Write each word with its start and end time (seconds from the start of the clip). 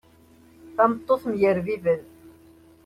Tameṭṭut 0.75 1.23
mm 1.29 1.35
yerbiben. 1.41 2.01